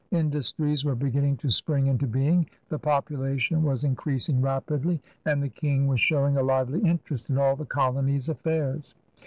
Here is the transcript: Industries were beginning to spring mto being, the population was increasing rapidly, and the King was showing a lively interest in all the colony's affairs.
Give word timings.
Industries 0.09 0.83
were 0.83 0.95
beginning 0.95 1.37
to 1.37 1.51
spring 1.51 1.85
mto 1.95 2.11
being, 2.11 2.49
the 2.69 2.79
population 2.79 3.61
was 3.61 3.83
increasing 3.83 4.41
rapidly, 4.41 4.99
and 5.25 5.43
the 5.43 5.49
King 5.49 5.85
was 5.85 5.99
showing 5.99 6.37
a 6.37 6.41
lively 6.41 6.79
interest 6.79 7.29
in 7.29 7.37
all 7.37 7.55
the 7.55 7.65
colony's 7.67 8.27
affairs. 8.27 8.95